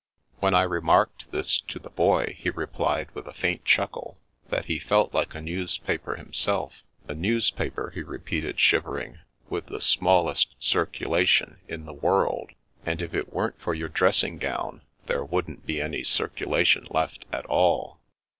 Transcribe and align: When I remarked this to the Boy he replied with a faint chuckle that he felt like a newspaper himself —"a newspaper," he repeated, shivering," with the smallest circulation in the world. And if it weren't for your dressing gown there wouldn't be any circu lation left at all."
When 0.39 0.55
I 0.55 0.63
remarked 0.63 1.31
this 1.31 1.61
to 1.67 1.77
the 1.77 1.91
Boy 1.91 2.35
he 2.39 2.49
replied 2.49 3.11
with 3.13 3.27
a 3.27 3.33
faint 3.35 3.65
chuckle 3.65 4.17
that 4.49 4.65
he 4.65 4.79
felt 4.79 5.13
like 5.13 5.35
a 5.35 5.41
newspaper 5.41 6.15
himself 6.15 6.81
—"a 7.07 7.13
newspaper," 7.13 7.91
he 7.93 8.01
repeated, 8.01 8.59
shivering," 8.59 9.19
with 9.51 9.67
the 9.67 9.79
smallest 9.79 10.55
circulation 10.57 11.59
in 11.67 11.85
the 11.85 11.93
world. 11.93 12.53
And 12.83 12.99
if 12.99 13.13
it 13.13 13.31
weren't 13.31 13.61
for 13.61 13.75
your 13.75 13.89
dressing 13.89 14.39
gown 14.39 14.81
there 15.05 15.23
wouldn't 15.23 15.67
be 15.67 15.79
any 15.79 16.01
circu 16.01 16.47
lation 16.47 16.91
left 16.91 17.25
at 17.31 17.45
all." 17.45 17.99